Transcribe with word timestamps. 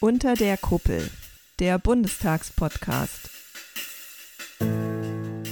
Unter 0.00 0.34
der 0.34 0.56
Kuppel, 0.56 1.10
der 1.58 1.76
Bundestagspodcast. 1.80 3.30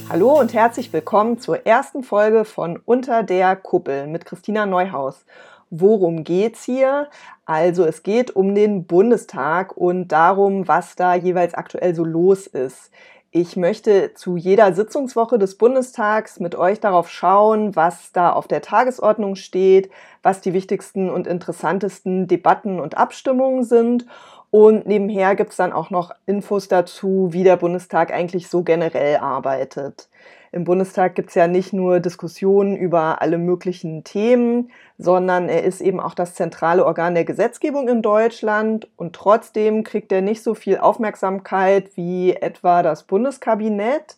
Hallo 0.09 0.39
und 0.39 0.55
herzlich 0.55 0.93
willkommen 0.93 1.41
zur 1.41 1.67
ersten 1.67 2.05
Folge 2.05 2.45
von 2.45 2.81
Unter 2.85 3.25
der 3.25 3.57
Kuppel 3.57 4.07
mit 4.07 4.25
Christina 4.25 4.65
Neuhaus. 4.65 5.25
Worum 5.71 6.23
geht's 6.23 6.63
hier? 6.63 7.09
Also 7.45 7.85
es 7.85 8.05
geht 8.05 8.37
um 8.37 8.55
den 8.55 8.85
Bundestag 8.87 9.77
und 9.77 10.13
darum, 10.13 10.69
was 10.69 10.95
da 10.95 11.17
jeweils 11.17 11.55
aktuell 11.55 11.97
so 11.97 12.05
los 12.05 12.47
ist. 12.47 12.93
Ich 13.33 13.57
möchte 13.57 14.15
zu 14.15 14.37
jeder 14.37 14.73
Sitzungswoche 14.73 15.39
des 15.39 15.59
Bundestags 15.59 16.39
mit 16.39 16.55
euch 16.55 16.81
darauf 16.81 17.11
schauen, 17.11 17.75
was 17.75 18.13
da 18.13 18.33
auf 18.33 18.47
der 18.47 18.63
Tagesordnung 18.63 19.35
steht, 19.35 19.91
was 20.23 20.41
die 20.41 20.55
wichtigsten 20.55 21.11
und 21.11 21.27
interessantesten 21.27 22.29
Debatten 22.29 22.81
und 22.81 22.97
Abstimmungen 22.97 23.65
sind 23.65 24.07
und 24.51 24.87
nebenher 24.87 25.35
gibt 25.35 25.51
es 25.51 25.57
dann 25.57 25.73
auch 25.73 25.91
noch 25.91 26.13
Infos 26.27 26.69
dazu, 26.69 27.29
wie 27.33 27.45
der 27.45 27.57
Bundestag 27.57 28.13
eigentlich 28.13 28.49
so 28.49 28.63
generell 28.63 29.17
arbeitet. 29.17 30.09
Im 30.53 30.65
Bundestag 30.65 31.15
gibt 31.15 31.31
es 31.31 31.35
ja 31.35 31.49
nicht 31.49 31.73
nur 31.73 32.01
Diskussionen 32.01 32.77
über 32.77 33.21
alle 33.21 33.37
möglichen 33.37 34.05
Themen, 34.05 34.71
sondern 34.97 35.49
er 35.49 35.65
ist 35.65 35.81
eben 35.83 36.01
auch 36.01 36.15
das 36.15 36.35
zentrale 36.35 36.87
Organ 36.87 37.15
der 37.15 37.25
Gesetzgebung 37.25 37.89
in 37.89 38.01
Deutschland 38.01 38.89
und 38.97 39.15
trotzdem 39.15 39.85
kriegt 39.85 40.13
er 40.13 40.23
nicht 40.23 40.43
so 40.43 40.55
viel 40.55 40.79
Aufmerksamkeit 40.79 41.95
wie 41.97 42.33
etwa 42.33 42.83
das 42.83 43.03
Bundeskabinett. 43.03 44.17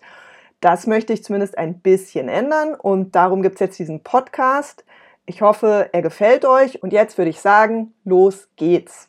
Das 0.61 0.87
möchte 0.87 1.13
ich 1.13 1.25
zumindest 1.25 1.57
ein 1.57 1.81
bisschen 1.81 2.29
ändern 2.29 2.75
und 2.75 3.17
darum 3.17 3.43
gibt 3.43 3.55
es 3.55 3.61
jetzt 3.61 3.79
diesen 3.79 4.05
Podcast. 4.05 4.85
Ich 5.27 5.43
hoffe, 5.43 5.89
er 5.93 6.03
gefällt 6.03 6.45
euch 6.45 6.83
und 6.83 6.93
jetzt 6.93 7.19
würde 7.19 7.31
ich 7.31 7.41
sagen, 7.41 7.95
los 8.05 8.49
geht's. 8.57 9.08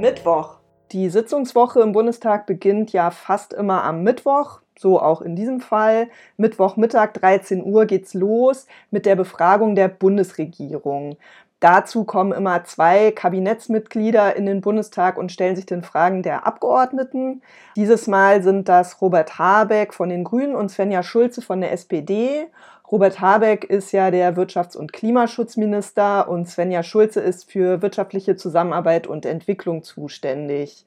Mittwoch. 0.00 0.56
Die 0.92 1.10
Sitzungswoche 1.10 1.80
im 1.82 1.92
Bundestag 1.92 2.46
beginnt 2.46 2.90
ja 2.92 3.10
fast 3.10 3.52
immer 3.52 3.84
am 3.84 4.02
Mittwoch, 4.02 4.60
so 4.78 4.98
auch 4.98 5.20
in 5.20 5.36
diesem 5.36 5.60
Fall. 5.60 6.08
Mittwochmittag 6.38 7.12
13 7.12 7.62
Uhr 7.62 7.84
geht's 7.84 8.14
los 8.14 8.66
mit 8.90 9.04
der 9.04 9.14
Befragung 9.14 9.74
der 9.74 9.88
Bundesregierung. 9.88 11.18
Dazu 11.60 12.04
kommen 12.04 12.32
immer 12.32 12.64
zwei 12.64 13.10
Kabinettsmitglieder 13.10 14.34
in 14.34 14.46
den 14.46 14.62
Bundestag 14.62 15.18
und 15.18 15.30
stellen 15.30 15.56
sich 15.56 15.66
den 15.66 15.82
Fragen 15.82 16.22
der 16.22 16.46
Abgeordneten. 16.46 17.42
Dieses 17.76 18.06
Mal 18.06 18.42
sind 18.42 18.70
das 18.70 19.02
Robert 19.02 19.38
Habeck 19.38 19.92
von 19.92 20.08
den 20.08 20.24
Grünen 20.24 20.54
und 20.54 20.70
Svenja 20.70 21.02
Schulze 21.02 21.42
von 21.42 21.60
der 21.60 21.72
SPD. 21.72 22.46
Robert 22.90 23.20
Habeck 23.20 23.64
ist 23.64 23.92
ja 23.92 24.10
der 24.10 24.36
Wirtschafts- 24.36 24.76
und 24.76 24.92
Klimaschutzminister 24.92 26.28
und 26.28 26.48
Svenja 26.48 26.82
Schulze 26.82 27.20
ist 27.20 27.48
für 27.48 27.82
wirtschaftliche 27.82 28.34
Zusammenarbeit 28.34 29.06
und 29.06 29.26
Entwicklung 29.26 29.84
zuständig. 29.84 30.86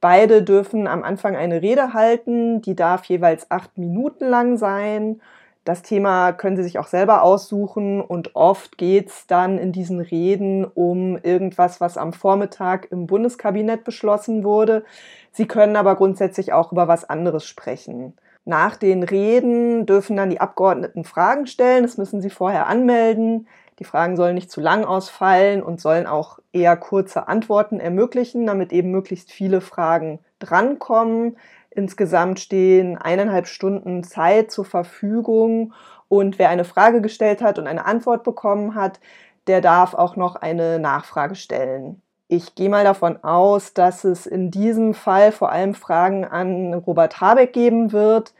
Beide 0.00 0.44
dürfen 0.44 0.86
am 0.86 1.02
Anfang 1.02 1.34
eine 1.34 1.60
Rede 1.60 1.94
halten, 1.94 2.62
die 2.62 2.76
darf 2.76 3.06
jeweils 3.06 3.50
acht 3.50 3.76
Minuten 3.76 4.28
lang 4.28 4.56
sein. 4.56 5.20
Das 5.64 5.82
Thema 5.82 6.32
können 6.32 6.56
Sie 6.56 6.62
sich 6.62 6.78
auch 6.78 6.86
selber 6.86 7.22
aussuchen 7.22 8.00
und 8.00 8.36
oft 8.36 8.78
geht 8.78 9.08
es 9.08 9.26
dann 9.26 9.58
in 9.58 9.72
diesen 9.72 10.00
Reden 10.00 10.64
um 10.64 11.18
irgendwas, 11.18 11.80
was 11.80 11.96
am 11.96 12.12
Vormittag 12.12 12.90
im 12.92 13.08
Bundeskabinett 13.08 13.82
beschlossen 13.82 14.44
wurde. 14.44 14.84
Sie 15.32 15.46
können 15.46 15.74
aber 15.74 15.96
grundsätzlich 15.96 16.52
auch 16.52 16.70
über 16.70 16.86
was 16.86 17.08
anderes 17.08 17.46
sprechen. 17.46 18.14
Nach 18.44 18.76
den 18.76 19.02
Reden 19.02 19.86
dürfen 19.86 20.16
dann 20.16 20.30
die 20.30 20.40
Abgeordneten 20.40 21.04
Fragen 21.04 21.46
stellen. 21.46 21.84
Das 21.84 21.96
müssen 21.96 22.20
sie 22.20 22.30
vorher 22.30 22.66
anmelden. 22.66 23.46
Die 23.78 23.84
Fragen 23.84 24.16
sollen 24.16 24.34
nicht 24.34 24.50
zu 24.50 24.60
lang 24.60 24.84
ausfallen 24.84 25.62
und 25.62 25.80
sollen 25.80 26.06
auch 26.06 26.38
eher 26.52 26.76
kurze 26.76 27.28
Antworten 27.28 27.80
ermöglichen, 27.80 28.46
damit 28.46 28.72
eben 28.72 28.90
möglichst 28.90 29.32
viele 29.32 29.60
Fragen 29.60 30.18
drankommen. 30.40 31.36
Insgesamt 31.70 32.38
stehen 32.40 32.98
eineinhalb 32.98 33.46
Stunden 33.46 34.04
Zeit 34.04 34.50
zur 34.50 34.64
Verfügung 34.64 35.72
und 36.08 36.38
wer 36.38 36.50
eine 36.50 36.64
Frage 36.64 37.00
gestellt 37.00 37.40
hat 37.40 37.58
und 37.58 37.66
eine 37.66 37.86
Antwort 37.86 38.24
bekommen 38.24 38.74
hat, 38.74 39.00
der 39.46 39.60
darf 39.60 39.94
auch 39.94 40.16
noch 40.16 40.36
eine 40.36 40.78
Nachfrage 40.78 41.34
stellen. 41.34 42.01
Ich 42.34 42.54
gehe 42.54 42.70
mal 42.70 42.82
davon 42.82 43.22
aus, 43.22 43.74
dass 43.74 44.04
es 44.04 44.24
in 44.24 44.50
diesem 44.50 44.94
Fall 44.94 45.32
vor 45.32 45.52
allem 45.52 45.74
Fragen 45.74 46.24
an 46.24 46.72
Robert 46.72 47.20
Habeck 47.20 47.52
geben 47.52 47.92
wird, 47.92 48.32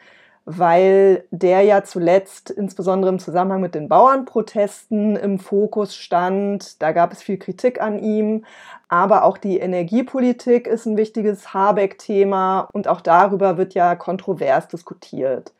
weil 0.47 1.25
der 1.31 1.61
ja 1.61 1.85
zuletzt 1.85 2.49
insbesondere 2.49 3.13
im 3.13 3.19
Zusammenhang 3.19 3.61
mit 3.61 3.75
den 3.75 3.91
Bauernprotesten 3.91 5.17
im 5.17 5.39
Fokus 5.39 5.95
stand. 5.95 6.81
Da 6.81 6.93
gab 6.93 7.13
es 7.13 7.23
viel 7.23 7.37
Kritik 7.37 7.83
an 7.83 7.99
ihm. 7.99 8.47
Aber 8.89 9.25
auch 9.25 9.37
die 9.37 9.59
Energiepolitik 9.59 10.67
ist 10.67 10.87
ein 10.87 10.97
wichtiges 10.97 11.53
Habeck-Thema 11.53 12.69
und 12.73 12.89
auch 12.89 13.03
darüber 13.03 13.59
wird 13.59 13.75
ja 13.75 13.95
kontrovers 13.95 14.69
diskutiert. 14.69 15.53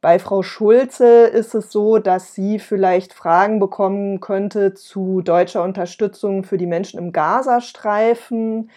Bei 0.00 0.18
Frau 0.18 0.42
Schulze 0.42 1.24
ist 1.26 1.54
es 1.54 1.70
so, 1.70 1.98
dass 1.98 2.34
sie 2.34 2.58
vielleicht 2.58 3.12
Fragen 3.12 3.58
bekommen 3.58 4.20
könnte 4.20 4.72
zu 4.72 5.20
deutscher 5.20 5.62
Unterstützung 5.62 6.42
für 6.42 6.56
die 6.56 6.66
Menschen 6.66 6.98
im 6.98 7.12
Gazastreifen. 7.12 8.70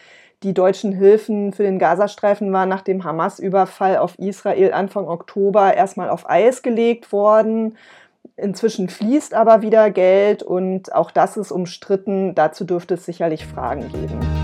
Die 0.44 0.54
deutschen 0.54 0.92
Hilfen 0.92 1.54
für 1.54 1.64
den 1.64 1.80
Gazastreifen 1.80 2.52
waren 2.52 2.68
nach 2.68 2.82
dem 2.82 3.06
Hamas-Überfall 3.06 3.98
auf 3.98 4.20
Israel 4.20 4.74
Anfang 4.74 5.08
Oktober 5.08 5.74
erstmal 5.74 6.10
auf 6.10 6.30
Eis 6.30 6.62
gelegt 6.62 7.14
worden. 7.14 7.78
Inzwischen 8.36 8.90
fließt 8.90 9.34
aber 9.34 9.62
wieder 9.62 9.92
Geld 9.92 10.44
und 10.44 10.94
auch 10.94 11.12
das 11.12 11.38
ist 11.38 11.54
umstritten. 11.54 12.36
Dazu 12.36 12.66
dürfte 12.66 12.96
es 12.96 13.06
sicherlich 13.06 13.46
Fragen 13.46 13.88
geben. 13.94 14.43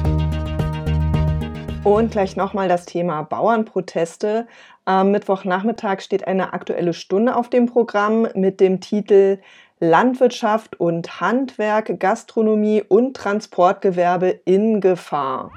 Und 1.84 2.12
gleich 2.12 2.36
nochmal 2.36 2.68
das 2.68 2.86
Thema 2.86 3.22
Bauernproteste. 3.24 4.48
Am 4.84 5.12
Mittwochnachmittag 5.12 6.02
steht 6.02 6.28
eine 6.28 6.54
aktuelle 6.54 6.94
Stunde 6.94 7.36
auf 7.36 7.50
dem 7.50 7.68
Programm 7.68 8.28
mit 8.36 8.60
dem 8.60 8.82
Titel 8.82 9.40
Landwirtschaft 9.80 10.80
und 10.80 11.22
Handwerk, 11.22 12.00
Gastronomie 12.00 12.84
und 12.86 13.16
Transportgewerbe 13.16 14.28
in 14.44 14.82
Gefahr. 14.82 15.52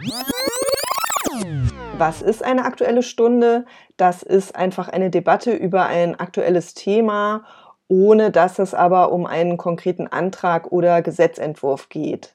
Was 1.99 2.23
ist 2.23 2.45
eine 2.45 2.65
aktuelle 2.65 3.03
Stunde? 3.03 3.65
Das 3.97 4.23
ist 4.23 4.55
einfach 4.55 4.89
eine 4.89 5.11
Debatte 5.11 5.53
über 5.53 5.87
ein 5.87 6.19
aktuelles 6.19 6.75
Thema, 6.75 7.45
ohne 7.89 8.31
dass 8.31 8.61
es 8.61 8.75
aber 8.75 9.11
um 9.11 9.27
einen 9.27 9.57
konkreten 9.57 10.07
Antrag 10.07 10.71
oder 10.71 11.03
Gesetzentwurf 11.03 11.89
geht. 11.89 12.35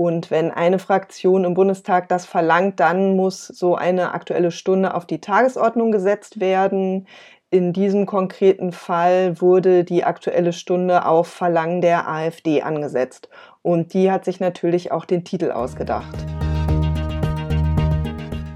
Und 0.00 0.30
wenn 0.30 0.52
eine 0.52 0.78
Fraktion 0.78 1.42
im 1.42 1.54
Bundestag 1.54 2.08
das 2.08 2.24
verlangt, 2.24 2.78
dann 2.78 3.16
muss 3.16 3.48
so 3.48 3.74
eine 3.74 4.14
aktuelle 4.14 4.52
Stunde 4.52 4.94
auf 4.94 5.06
die 5.06 5.20
Tagesordnung 5.20 5.90
gesetzt 5.90 6.38
werden. 6.38 7.08
In 7.50 7.72
diesem 7.72 8.06
konkreten 8.06 8.70
Fall 8.70 9.40
wurde 9.40 9.82
die 9.82 10.04
aktuelle 10.04 10.52
Stunde 10.52 11.04
auf 11.04 11.26
Verlangen 11.26 11.80
der 11.80 12.08
AfD 12.08 12.62
angesetzt. 12.62 13.28
Und 13.62 13.92
die 13.92 14.12
hat 14.12 14.24
sich 14.24 14.38
natürlich 14.38 14.92
auch 14.92 15.04
den 15.04 15.24
Titel 15.24 15.50
ausgedacht. 15.50 16.14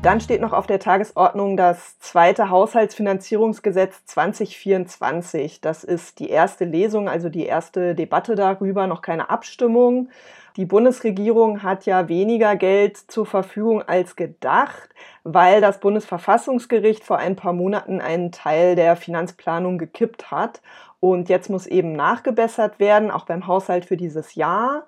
Dann 0.02 0.20
steht 0.20 0.42
noch 0.42 0.52
auf 0.52 0.68
der 0.68 0.78
Tagesordnung 0.78 1.56
das 1.56 1.98
zweite 1.98 2.50
Haushaltsfinanzierungsgesetz 2.50 4.04
2024. 4.04 5.60
Das 5.60 5.82
ist 5.82 6.20
die 6.20 6.30
erste 6.30 6.64
Lesung, 6.64 7.08
also 7.08 7.28
die 7.28 7.46
erste 7.46 7.96
Debatte 7.96 8.36
darüber, 8.36 8.86
noch 8.86 9.02
keine 9.02 9.28
Abstimmung. 9.28 10.08
Die 10.56 10.66
Bundesregierung 10.66 11.62
hat 11.62 11.86
ja 11.86 12.08
weniger 12.08 12.56
Geld 12.56 12.98
zur 12.98 13.24
Verfügung 13.24 13.82
als 13.82 14.16
gedacht, 14.16 14.90
weil 15.24 15.62
das 15.62 15.80
Bundesverfassungsgericht 15.80 17.04
vor 17.04 17.16
ein 17.16 17.36
paar 17.36 17.54
Monaten 17.54 18.02
einen 18.02 18.32
Teil 18.32 18.76
der 18.76 18.96
Finanzplanung 18.96 19.78
gekippt 19.78 20.30
hat. 20.30 20.60
Und 21.00 21.30
jetzt 21.30 21.48
muss 21.48 21.66
eben 21.66 21.92
nachgebessert 21.92 22.78
werden, 22.78 23.10
auch 23.10 23.24
beim 23.24 23.46
Haushalt 23.46 23.86
für 23.86 23.96
dieses 23.96 24.34
Jahr. 24.34 24.86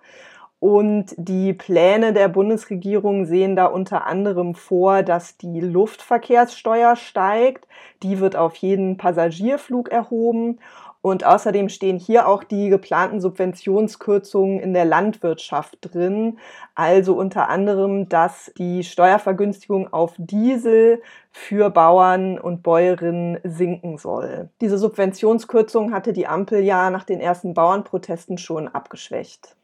Und 0.60 1.14
die 1.18 1.52
Pläne 1.52 2.14
der 2.14 2.28
Bundesregierung 2.28 3.26
sehen 3.26 3.54
da 3.54 3.66
unter 3.66 4.06
anderem 4.06 4.54
vor, 4.54 5.02
dass 5.02 5.36
die 5.36 5.60
Luftverkehrssteuer 5.60 6.96
steigt. 6.96 7.66
Die 8.02 8.18
wird 8.18 8.34
auf 8.34 8.56
jeden 8.56 8.96
Passagierflug 8.96 9.90
erhoben. 9.90 10.60
Und 11.04 11.26
außerdem 11.26 11.68
stehen 11.68 11.98
hier 11.98 12.26
auch 12.26 12.44
die 12.44 12.70
geplanten 12.70 13.20
Subventionskürzungen 13.20 14.58
in 14.58 14.72
der 14.72 14.86
Landwirtschaft 14.86 15.76
drin. 15.82 16.38
Also 16.74 17.14
unter 17.14 17.50
anderem, 17.50 18.08
dass 18.08 18.50
die 18.56 18.82
Steuervergünstigung 18.82 19.92
auf 19.92 20.14
Diesel 20.16 21.02
für 21.30 21.68
Bauern 21.68 22.38
und 22.38 22.62
Bäuerinnen 22.62 23.38
sinken 23.44 23.98
soll. 23.98 24.48
Diese 24.62 24.78
Subventionskürzung 24.78 25.92
hatte 25.92 26.14
die 26.14 26.26
Ampel 26.26 26.64
ja 26.64 26.88
nach 26.88 27.04
den 27.04 27.20
ersten 27.20 27.52
Bauernprotesten 27.52 28.38
schon 28.38 28.68
abgeschwächt. 28.68 29.56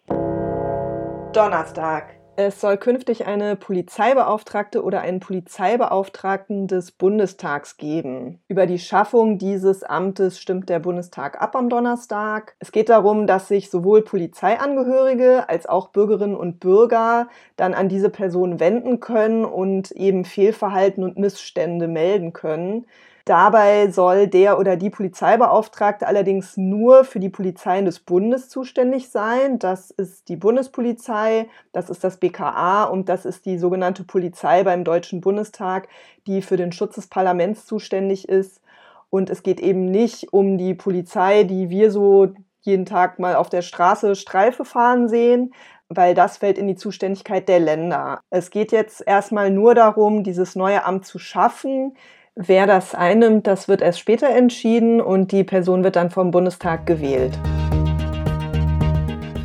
Donnerstag. 1.33 2.20
Es 2.37 2.61
soll 2.61 2.79
künftig 2.79 3.27
eine 3.27 3.55
Polizeibeauftragte 3.55 4.83
oder 4.83 5.03
einen 5.03 5.21
Polizeibeauftragten 5.21 6.69
des 6.69 6.91
Bundestags 6.91 7.77
geben. 7.77 8.41
Über 8.49 8.67
die 8.67 8.79
Schaffung 8.79 9.37
dieses 9.37 9.83
Amtes 9.83 10.41
stimmt 10.41 10.69
der 10.71 10.79
Bundestag 10.79 11.43
ab 11.43 11.55
am 11.55 11.69
Donnerstag. 11.69 12.55
Es 12.59 12.73
geht 12.73 12.89
darum, 12.89 13.27
dass 13.27 13.49
sich 13.49 13.69
sowohl 13.69 14.03
Polizeiangehörige 14.03 15.49
als 15.49 15.67
auch 15.67 15.89
Bürgerinnen 15.89 16.37
und 16.37 16.61
Bürger 16.61 17.29
dann 17.57 17.75
an 17.75 17.89
diese 17.91 18.09
Person 18.09 18.59
wenden 18.59 19.01
können 19.01 19.45
und 19.45 19.91
eben 19.91 20.25
Fehlverhalten 20.25 21.05
und 21.05 21.19
Missstände 21.19 21.89
melden 21.89 22.33
können. 22.33 22.87
Dabei 23.25 23.91
soll 23.91 24.27
der 24.27 24.59
oder 24.59 24.77
die 24.77 24.91
Polizeibeauftragte 24.91 26.07
allerdings 26.07 26.57
nur 26.57 27.05
für 27.05 27.21
die 27.21 27.29
Polizeien 27.29 27.85
des 27.85 28.01
Bundes 28.01 28.49
zuständig 28.49 29.11
sein. 29.11 29.59
Das 29.59 29.91
ist 29.91 30.29
die 30.29 30.37
Bundespolizei, 30.37 31.49
das 31.73 31.91
ist 31.91 32.03
das 32.05 32.17
BKA 32.17 32.85
und 32.85 33.09
das 33.09 33.25
ist 33.25 33.47
die 33.47 33.59
sogenannte 33.59 34.05
Polizei 34.05 34.65
beim 34.65 34.85
Deutschen 34.85 35.21
Bundestag, 35.21 35.89
die 36.27 36.43
für 36.43 36.57
den 36.57 36.73
Schutz 36.73 36.95
des 36.95 37.07
Parlaments 37.07 37.67
zuständig 37.67 38.29
ist. 38.29 38.61
Und 39.11 39.29
es 39.29 39.43
geht 39.43 39.61
eben 39.61 39.91
nicht 39.91 40.33
um 40.33 40.57
die 40.57 40.75
Polizei, 40.75 41.45
die 41.45 41.69
wir 41.69 41.91
so 41.91 42.33
jeden 42.63 42.87
Tag 42.87 43.19
mal 43.19 43.35
auf 43.35 43.49
der 43.49 43.63
Straße 43.63 44.15
Streife 44.15 44.65
fahren 44.65 45.09
sehen, 45.09 45.53
weil 45.89 46.15
das 46.15 46.37
fällt 46.39 46.59
in 46.59 46.69
die 46.69 46.77
Zuständigkeit 46.77 47.49
der 47.49 47.59
Länder. 47.59 48.21
Es 48.31 48.51
geht 48.51 48.71
jetzt 48.71 49.03
erstmal 49.05 49.51
nur 49.51 49.75
darum, 49.75 50.23
dieses 50.23 50.55
neue 50.55 50.85
Amt 50.85 51.05
zu 51.05 51.19
schaffen. 51.19 51.97
Wer 52.37 52.69
das 52.69 52.95
einnimmt, 52.95 53.49
das 53.49 53.67
wird 53.67 53.83
erst 53.83 53.99
später 53.99 54.29
entschieden 54.29 55.01
und 55.01 55.33
die 55.33 55.43
Person 55.43 55.83
wird 55.83 55.97
dann 55.97 56.11
vom 56.11 56.31
Bundestag 56.31 56.87
gewählt. 56.87 57.37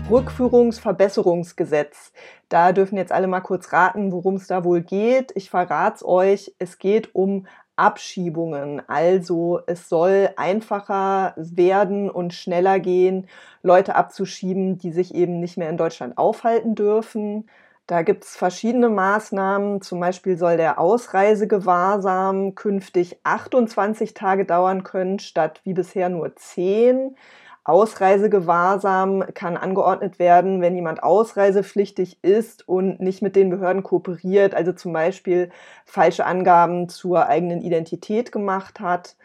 Rückführungsverbesserungsgesetz. 0.07 2.13
Da 2.47 2.73
dürfen 2.73 2.97
jetzt 2.97 3.11
alle 3.11 3.25
mal 3.25 3.41
kurz 3.41 3.73
raten, 3.73 4.11
worum 4.11 4.35
es 4.35 4.45
da 4.45 4.63
wohl 4.63 4.81
geht. 4.81 5.31
Ich 5.33 5.49
verrate 5.49 5.95
es 5.95 6.05
euch. 6.05 6.53
Es 6.59 6.77
geht 6.77 7.15
um 7.15 7.47
Abschiebungen. 7.75 8.87
Also 8.87 9.61
es 9.65 9.89
soll 9.89 10.29
einfacher 10.37 11.33
werden 11.37 12.11
und 12.11 12.35
schneller 12.35 12.79
gehen, 12.79 13.27
Leute 13.63 13.95
abzuschieben, 13.95 14.77
die 14.77 14.91
sich 14.91 15.15
eben 15.15 15.39
nicht 15.39 15.57
mehr 15.57 15.71
in 15.71 15.77
Deutschland 15.77 16.19
aufhalten 16.19 16.75
dürfen. 16.75 17.49
Da 17.87 18.01
gibt 18.01 18.23
es 18.23 18.35
verschiedene 18.35 18.89
Maßnahmen. 18.89 19.81
Zum 19.81 19.99
Beispiel 19.99 20.37
soll 20.37 20.57
der 20.57 20.79
Ausreisegewahrsam 20.79 22.55
künftig 22.55 23.19
28 23.23 24.13
Tage 24.15 24.45
dauern 24.45 24.83
können, 24.83 25.19
statt 25.19 25.61
wie 25.63 25.73
bisher 25.73 26.09
nur 26.09 26.35
10. 26.35 27.15
Ausreisegewahrsam 27.63 29.23
kann 29.33 29.57
angeordnet 29.57 30.19
werden, 30.19 30.61
wenn 30.61 30.75
jemand 30.75 31.03
ausreisepflichtig 31.03 32.19
ist 32.23 32.67
und 32.67 32.99
nicht 32.99 33.21
mit 33.23 33.35
den 33.35 33.49
Behörden 33.49 33.81
kooperiert, 33.83 34.53
also 34.55 34.71
zum 34.73 34.93
Beispiel 34.93 35.51
falsche 35.85 36.25
Angaben 36.25 36.89
zur 36.89 37.27
eigenen 37.27 37.61
Identität 37.61 38.31
gemacht 38.31 38.79
hat. 38.79 39.15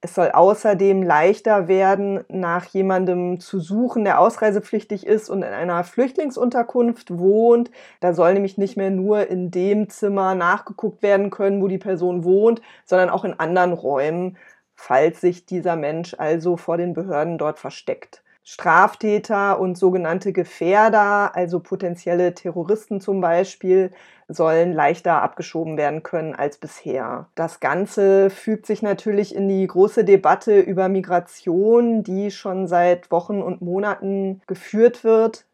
Es 0.00 0.14
soll 0.14 0.30
außerdem 0.30 1.02
leichter 1.02 1.66
werden, 1.66 2.24
nach 2.28 2.66
jemandem 2.66 3.40
zu 3.40 3.58
suchen, 3.58 4.04
der 4.04 4.20
ausreisepflichtig 4.20 5.04
ist 5.04 5.28
und 5.28 5.42
in 5.42 5.52
einer 5.52 5.82
Flüchtlingsunterkunft 5.82 7.18
wohnt. 7.18 7.72
Da 7.98 8.12
soll 8.14 8.34
nämlich 8.34 8.58
nicht 8.58 8.76
mehr 8.76 8.90
nur 8.90 9.26
in 9.26 9.50
dem 9.50 9.88
Zimmer 9.88 10.36
nachgeguckt 10.36 11.02
werden 11.02 11.30
können, 11.30 11.60
wo 11.60 11.66
die 11.66 11.78
Person 11.78 12.22
wohnt, 12.22 12.62
sondern 12.84 13.10
auch 13.10 13.24
in 13.24 13.40
anderen 13.40 13.72
Räumen, 13.72 14.36
falls 14.76 15.20
sich 15.20 15.46
dieser 15.46 15.74
Mensch 15.74 16.14
also 16.16 16.56
vor 16.56 16.76
den 16.76 16.94
Behörden 16.94 17.36
dort 17.36 17.58
versteckt. 17.58 18.22
Straftäter 18.44 19.58
und 19.60 19.76
sogenannte 19.76 20.32
Gefährder, 20.32 21.34
also 21.34 21.60
potenzielle 21.60 22.34
Terroristen 22.34 23.00
zum 23.00 23.20
Beispiel, 23.20 23.90
sollen 24.28 24.72
leichter 24.74 25.22
abgeschoben 25.22 25.76
werden 25.78 26.02
können 26.02 26.34
als 26.34 26.58
bisher. 26.58 27.26
Das 27.34 27.60
Ganze 27.60 28.28
fügt 28.30 28.66
sich 28.66 28.82
natürlich 28.82 29.34
in 29.34 29.48
die 29.48 29.66
große 29.66 30.04
Debatte 30.04 30.60
über 30.60 30.88
Migration, 30.88 32.02
die 32.02 32.30
schon 32.30 32.66
seit 32.66 33.10
Wochen 33.10 33.40
und 33.40 33.62
Monaten 33.62 34.42
geführt 34.46 35.02
wird. 35.02 35.46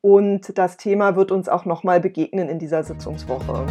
Und 0.00 0.58
das 0.58 0.76
Thema 0.76 1.16
wird 1.16 1.30
uns 1.30 1.48
auch 1.48 1.64
nochmal 1.64 2.00
begegnen 2.00 2.48
in 2.48 2.58
dieser 2.58 2.82
Sitzungswoche. 2.82 3.66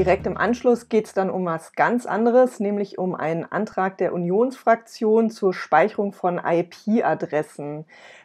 Direkt 0.00 0.26
im 0.26 0.38
Anschluss 0.38 0.88
geht 0.88 1.08
es 1.08 1.12
dann 1.12 1.28
um 1.28 1.44
was 1.44 1.74
ganz 1.74 2.06
anderes, 2.06 2.58
nämlich 2.58 2.96
um 2.96 3.14
einen 3.14 3.44
Antrag 3.44 3.98
der 3.98 4.14
Unionsfraktion 4.14 5.28
zur 5.28 5.52
Speicherung 5.52 6.14
von 6.14 6.40
IP-Adressen. 6.42 7.84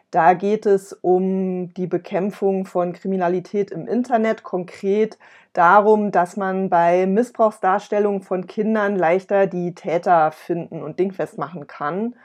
Da 0.09 0.35
geht 0.35 0.65
es 0.65 0.93
um 0.93 1.73
die 1.73 1.87
Bekämpfung 1.87 2.65
von 2.65 2.93
Kriminalität 2.93 3.71
im 3.71 3.89
Internet, 3.89 4.41
konkret 4.41 5.17
darum, 5.51 6.13
dass 6.13 6.37
man 6.37 6.69
bei 6.69 7.07
Missbrauchsdarstellungen 7.07 8.21
von 8.21 8.47
Kindern 8.47 8.95
leichter 8.95 9.45
die 9.45 9.75
Täter 9.75 10.31
finden 10.31 10.81
und 10.81 10.97
dingfest 10.97 11.37
machen 11.37 11.67
kann. 11.67 12.15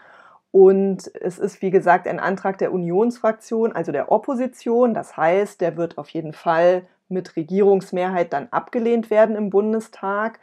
Und 0.52 1.12
es 1.20 1.40
ist, 1.40 1.60
wie 1.60 1.72
gesagt, 1.72 2.06
ein 2.06 2.20
Antrag 2.20 2.58
der 2.58 2.72
Unionsfraktion, 2.72 3.72
also 3.72 3.90
der 3.90 4.12
Opposition. 4.12 4.94
Das 4.94 5.16
heißt, 5.16 5.60
der 5.60 5.76
wird 5.76 5.98
auf 5.98 6.08
jeden 6.10 6.34
Fall 6.34 6.86
mit 7.10 7.36
Regierungsmehrheit 7.36 8.32
dann 8.32 8.48
abgelehnt 8.50 9.10
werden 9.10 9.36
im 9.36 9.50
Bundestag. 9.50 10.40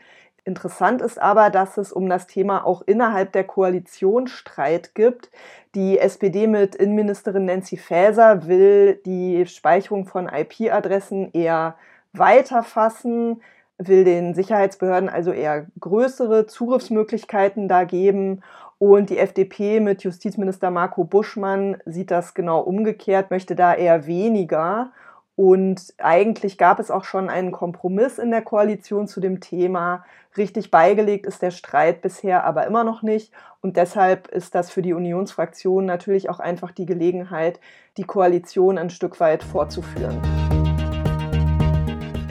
Interessant 0.47 1.01
ist 1.01 1.19
aber, 1.21 1.49
dass 1.49 1.77
es 1.77 1.91
um 1.91 2.07
das 2.07 2.25
Thema 2.25 2.65
auch 2.65 2.81
innerhalb 2.85 3.33
der 3.33 3.43
Koalition 3.43 4.27
Streit 4.27 4.95
gibt. 4.95 5.29
Die 5.75 5.99
SPD 5.99 6.47
mit 6.47 6.73
Innenministerin 6.73 7.43
Nancy 7.43 7.75
Faeser 7.75 8.47
will 8.47 9.01
die 9.05 9.45
Speicherung 9.45 10.05
von 10.05 10.29
IP-Adressen 10.29 11.33
eher 11.33 11.75
weiter 12.13 12.63
fassen, 12.63 13.41
will 13.77 14.05
den 14.05 14.33
Sicherheitsbehörden 14.33 15.09
also 15.09 15.33
eher 15.33 15.67
größere 15.81 16.47
Zugriffsmöglichkeiten 16.47 17.67
da 17.67 17.83
geben. 17.83 18.41
Und 18.79 19.09
die 19.09 19.17
FDP 19.17 19.79
mit 19.79 20.03
Justizminister 20.03 20.71
Marco 20.71 21.03
Buschmann 21.03 21.77
sieht 21.85 22.09
das 22.09 22.33
genau 22.33 22.61
umgekehrt, 22.61 23.31
möchte 23.31 23.55
da 23.55 23.73
eher 23.73 24.07
weniger. 24.07 24.91
Und 25.37 25.93
eigentlich 25.99 26.57
gab 26.57 26.79
es 26.79 26.89
auch 26.89 27.03
schon 27.03 27.29
einen 27.29 27.51
Kompromiss 27.51 28.17
in 28.17 28.31
der 28.31 28.41
Koalition 28.41 29.07
zu 29.07 29.19
dem 29.19 29.39
Thema. 29.39 30.03
Richtig 30.35 30.71
beigelegt 30.71 31.27
ist 31.27 31.43
der 31.43 31.51
Streit 31.51 32.01
bisher 32.01 32.43
aber 32.43 32.65
immer 32.65 32.83
noch 32.83 33.03
nicht. 33.03 33.31
Und 33.61 33.77
deshalb 33.77 34.29
ist 34.29 34.55
das 34.55 34.71
für 34.71 34.81
die 34.81 34.93
Unionsfraktion 34.93 35.85
natürlich 35.85 36.31
auch 36.31 36.39
einfach 36.39 36.71
die 36.71 36.87
Gelegenheit, 36.87 37.59
die 37.97 38.03
Koalition 38.03 38.79
ein 38.79 38.89
Stück 38.89 39.19
weit 39.19 39.43
fortzuführen. 39.43 40.19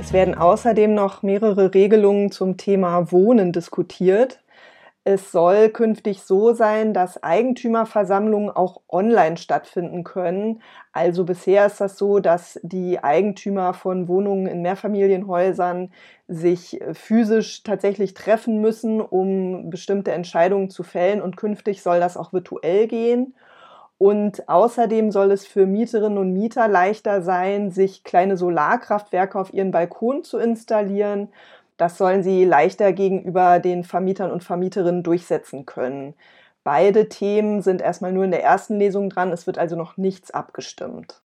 Es 0.00 0.12
werden 0.12 0.35
außerdem 0.35 0.93
noch 0.93 1.23
mehrere 1.23 1.75
Regelungen 1.75 2.32
zum 2.32 2.56
Thema 2.56 3.12
Wohnen 3.12 3.52
diskutiert. 3.52 4.41
Es 5.08 5.31
soll 5.31 5.69
künftig 5.69 6.23
so 6.23 6.53
sein, 6.53 6.93
dass 6.93 7.23
Eigentümerversammlungen 7.23 8.50
auch 8.50 8.81
online 8.88 9.37
stattfinden 9.37 10.03
können. 10.03 10.62
Also 10.93 11.25
bisher 11.25 11.64
ist 11.67 11.81
das 11.81 11.97
so, 11.97 12.19
dass 12.19 12.59
die 12.64 12.99
Eigentümer 13.04 13.73
von 13.73 14.09
Wohnungen 14.09 14.49
in 14.49 14.62
Mehrfamilienhäusern 14.62 15.92
sich 16.26 16.81
physisch 16.92 17.62
tatsächlich 17.62 18.14
treffen 18.14 18.61
müssen, 18.61 19.00
um 19.00 19.71
bestimmte 19.71 20.11
Entscheidungen 20.11 20.71
zu 20.71 20.83
fällen. 20.83 21.23
Und 21.23 21.37
künftig 21.37 21.83
soll 21.85 22.00
das 22.00 22.16
auch 22.16 22.33
virtuell 22.33 22.88
gehen. 22.88 23.37
Und 23.99 24.49
außerdem 24.49 25.11
soll 25.11 25.31
es 25.31 25.47
für 25.47 25.66
Mieterinnen 25.66 26.19
und 26.19 26.33
Mieter 26.33 26.69
leichter 26.69 27.23
sein, 27.23 27.71
sich 27.71 28.04
kleine 28.04 28.37
Solarkraftwerke 28.37 29.38
auf 29.38 29.54
ihren 29.54 29.71
Balkon 29.71 30.23
zu 30.25 30.38
installieren 30.38 31.28
das 31.76 31.99
sollen 31.99 32.23
sie 32.23 32.45
leichter 32.45 32.92
gegenüber 32.92 33.59
den 33.59 33.85
Vermietern 33.85 34.30
und 34.30 34.45
Vermieterinnen 34.45 35.02
durchsetzen 35.02 35.66
können. 35.66 36.14
Beide 36.64 37.09
Themen 37.09 37.62
sind 37.62 37.80
erstmal 37.80 38.12
nur 38.12 38.25
in 38.25 38.30
der 38.30 38.42
ersten 38.42 38.78
Lesung 38.78 39.09
dran, 39.09 39.30
es 39.30 39.47
wird 39.47 39.59
also 39.59 39.76
noch 39.76 39.97
nichts 39.97 40.30
abgestimmt. 40.30 41.23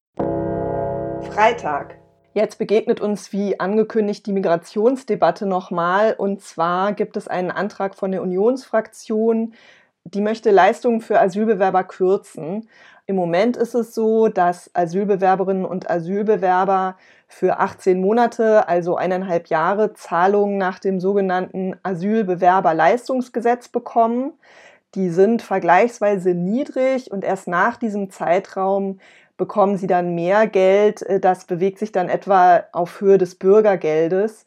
Freitag. 1.21 1.97
Jetzt 2.33 2.57
begegnet 2.59 3.01
uns 3.01 3.33
wie 3.33 3.59
angekündigt 3.59 4.25
die 4.25 4.33
Migrationsdebatte 4.33 5.45
nochmal. 5.45 6.13
Und 6.17 6.41
zwar 6.41 6.93
gibt 6.93 7.17
es 7.17 7.27
einen 7.27 7.51
Antrag 7.51 7.95
von 7.95 8.11
der 8.11 8.21
Unionsfraktion, 8.21 9.53
die 10.03 10.21
möchte 10.21 10.51
Leistungen 10.51 11.01
für 11.01 11.19
Asylbewerber 11.19 11.83
kürzen. 11.83 12.67
Im 13.05 13.15
Moment 13.15 13.57
ist 13.57 13.73
es 13.73 13.95
so, 13.95 14.27
dass 14.27 14.69
Asylbewerberinnen 14.73 15.65
und 15.65 15.89
Asylbewerber 15.89 16.95
für 17.27 17.59
18 17.59 17.99
Monate, 17.99 18.67
also 18.67 18.95
eineinhalb 18.95 19.47
Jahre, 19.47 19.93
Zahlungen 19.93 20.57
nach 20.57 20.79
dem 20.79 20.99
sogenannten 20.99 21.75
Asylbewerberleistungsgesetz 21.83 23.69
bekommen. 23.69 24.33
Die 24.95 25.09
sind 25.09 25.41
vergleichsweise 25.41 26.33
niedrig 26.33 27.11
und 27.11 27.23
erst 27.23 27.47
nach 27.47 27.77
diesem 27.77 28.09
Zeitraum 28.09 28.99
bekommen 29.37 29.77
sie 29.77 29.87
dann 29.87 30.15
mehr 30.15 30.47
Geld. 30.47 31.05
Das 31.21 31.45
bewegt 31.45 31.79
sich 31.79 31.91
dann 31.91 32.09
etwa 32.09 32.63
auf 32.71 32.99
Höhe 33.01 33.17
des 33.17 33.35
Bürgergeldes. 33.35 34.45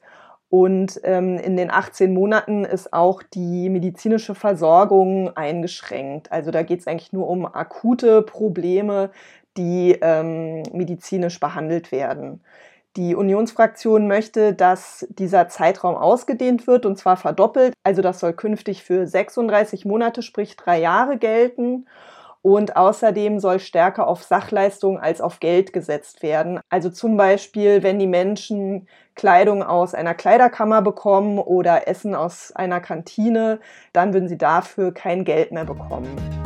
Und 0.52 1.00
ähm, 1.04 1.38
in 1.38 1.56
den 1.56 1.71
18 1.71 2.12
Monaten 2.12 2.66
ist 2.66 2.92
auch 2.92 3.23
die 3.23 3.71
medizinische 3.71 4.35
Versorgung 4.35 5.35
eingeschränkt. 5.35 6.30
Also 6.30 6.50
da 6.50 6.62
geht 6.62 6.80
es 6.80 6.87
eigentlich 6.87 7.11
nur 7.14 7.26
um 7.26 7.47
akute 7.47 8.21
Probleme, 8.21 9.11
die 9.56 9.97
ähm, 10.02 10.62
medizinisch 10.75 11.40
behandelt 11.40 11.90
werden. 11.90 12.42
Die 12.97 13.14
Unionsfraktion 13.14 14.06
möchte, 14.06 14.52
dass 14.52 15.06
dieser 15.09 15.49
Zeitraum 15.49 15.94
ausgedehnt 15.94 16.66
wird 16.66 16.85
und 16.85 16.99
zwar 16.99 17.16
verdoppelt. 17.16 17.73
Also 17.82 18.02
das 18.02 18.21
soll 18.21 18.35
künftig 18.35 18.85
für 18.85 19.06
36 19.06 19.87
Monate, 19.87 20.21
sprich 20.21 20.59
drei 20.59 20.80
Jahre 20.80 21.16
gelten. 21.16 21.87
Und 22.42 22.76
außerdem 22.76 23.38
soll 23.38 23.61
stärker 23.61 24.08
auf 24.08 24.25
Sachleistungen 24.25 24.99
als 24.99 25.20
auf 25.20 25.38
Geld 25.38 25.72
gesetzt 25.72 26.22
werden. 26.25 26.61
Also 26.68 26.90
zum 26.90 27.16
Beispiel, 27.16 27.84
wenn 27.84 28.00
die 28.00 28.08
Menschen 28.08 28.88
Kleidung 29.14 29.62
aus 29.62 29.94
einer 29.94 30.14
Kleiderkammer 30.14 30.82
bekommen 30.82 31.38
oder 31.38 31.87
Essen 31.87 32.16
aus 32.16 32.50
einer 32.52 32.80
Kantine, 32.80 33.61
dann 33.92 34.12
würden 34.12 34.28
sie 34.28 34.38
dafür 34.38 34.92
kein 34.92 35.25
Geld 35.25 35.52
mehr 35.52 35.64
bekommen. 35.64 36.41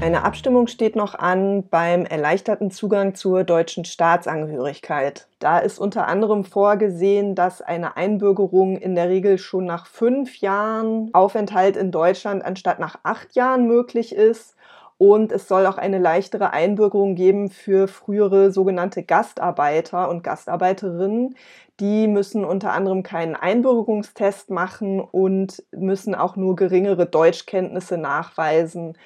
Eine 0.00 0.24
Abstimmung 0.24 0.68
steht 0.68 0.94
noch 0.94 1.16
an 1.16 1.64
beim 1.68 2.04
erleichterten 2.04 2.70
Zugang 2.70 3.16
zur 3.16 3.42
deutschen 3.42 3.84
Staatsangehörigkeit. 3.84 5.26
Da 5.40 5.58
ist 5.58 5.80
unter 5.80 6.06
anderem 6.06 6.44
vorgesehen, 6.44 7.34
dass 7.34 7.62
eine 7.62 7.96
Einbürgerung 7.96 8.76
in 8.76 8.94
der 8.94 9.08
Regel 9.08 9.38
schon 9.38 9.64
nach 9.64 9.86
fünf 9.86 10.36
Jahren 10.36 11.10
Aufenthalt 11.14 11.76
in 11.76 11.90
Deutschland 11.90 12.44
anstatt 12.44 12.78
nach 12.78 13.00
acht 13.02 13.34
Jahren 13.34 13.66
möglich 13.66 14.14
ist. 14.14 14.54
Und 14.98 15.32
es 15.32 15.48
soll 15.48 15.66
auch 15.66 15.78
eine 15.78 15.98
leichtere 15.98 16.52
Einbürgerung 16.52 17.16
geben 17.16 17.50
für 17.50 17.88
frühere 17.88 18.52
sogenannte 18.52 19.02
Gastarbeiter 19.02 20.08
und 20.08 20.22
Gastarbeiterinnen. 20.22 21.34
Die 21.80 22.08
müssen 22.08 22.44
unter 22.44 22.72
anderem 22.72 23.04
keinen 23.04 23.36
Einbürgerungstest 23.36 24.50
machen 24.50 25.00
und 25.00 25.62
müssen 25.70 26.16
auch 26.16 26.34
nur 26.34 26.56
geringere 26.56 27.06
Deutschkenntnisse 27.06 27.96
nachweisen 27.96 28.96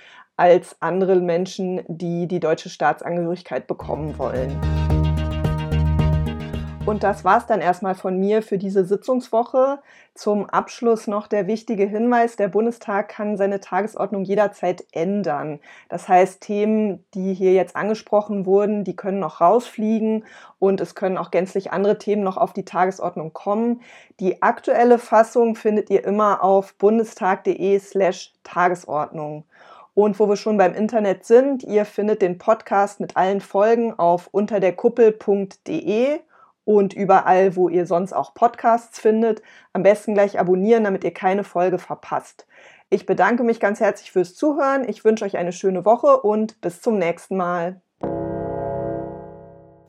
als 0.43 0.75
andere 0.81 1.15
Menschen, 1.21 1.83
die 1.87 2.27
die 2.27 2.41
deutsche 2.41 2.69
Staatsangehörigkeit 2.69 3.69
bekommen 3.69 4.19
wollen. 4.19 4.59
Und 6.85 7.05
das 7.05 7.25
war 7.25 7.39
es 7.39 7.47
dann 7.47 7.61
erstmal 7.61 7.95
von 7.95 8.19
mir 8.19 8.43
für 8.43 8.59
diese 8.59 8.85
Sitzungswoche. 8.85 9.79
Zum 10.15 10.51
Abschluss 10.51 11.07
noch 11.07 11.29
der 11.29 11.47
wichtige 11.47 11.87
Hinweis, 11.87 12.35
der 12.35 12.49
Bundestag 12.49 13.09
kann 13.09 13.37
seine 13.37 13.61
Tagesordnung 13.61 14.25
jederzeit 14.25 14.85
ändern. 14.91 15.61
Das 15.89 16.09
heißt, 16.09 16.41
Themen, 16.41 17.05
die 17.15 17.35
hier 17.35 17.53
jetzt 17.53 17.77
angesprochen 17.77 18.47
wurden, 18.47 18.83
die 18.83 18.97
können 18.97 19.21
noch 19.21 19.41
rausfliegen 19.41 20.25
und 20.59 20.81
es 20.81 20.97
können 20.97 21.19
auch 21.19 21.31
gänzlich 21.31 21.71
andere 21.71 21.99
Themen 21.99 22.25
noch 22.25 22.37
auf 22.37 22.53
die 22.53 22.65
Tagesordnung 22.65 23.33
kommen. 23.33 23.81
Die 24.19 24.43
aktuelle 24.43 24.99
Fassung 24.99 25.55
findet 25.55 25.89
ihr 25.89 26.05
immer 26.05 26.43
auf 26.43 26.75
bundestag.de 26.75 27.79
slash 27.79 28.33
Tagesordnung. 28.43 29.45
Und 29.95 30.19
wo 30.19 30.29
wir 30.29 30.37
schon 30.37 30.57
beim 30.57 30.75
Internet 30.75 31.27
sind, 31.27 31.63
ihr 31.65 31.85
findet 31.85 32.23
den 32.23 32.39
Podcast 32.39 32.99
mit 32.99 33.17
allen 33.17 33.41
Folgen 33.41 33.93
auf 33.99 34.29
unterderkuppel.de 34.33 36.21
und 36.65 36.95
überall, 36.95 37.57
wo 37.57 37.69
ihr 37.69 37.87
sonst 37.87 38.13
auch 38.13 38.35
Podcasts 38.35 38.99
findet. 38.99 39.43
Am 39.73 39.83
besten 39.83 40.15
gleich 40.15 40.39
abonnieren, 40.39 40.85
damit 40.85 41.05
ihr 41.05 41.13
keine 41.13 41.45
Folge 41.45 41.79
verpasst. 41.79 42.47
Ich 42.89 43.07
bedanke 43.07 43.43
mich 43.43 43.61
ganz 43.61 43.81
herzlich 43.81 44.13
fürs 44.13 44.35
Zuhören. 44.35 44.89
Ich 44.89 45.05
wünsche 45.05 45.25
euch 45.25 45.37
eine 45.37 45.53
schöne 45.53 45.85
Woche 45.85 46.21
und 46.21 46.61
bis 46.61 46.81
zum 46.81 46.99
nächsten 46.99 47.37
Mal. 47.37 47.81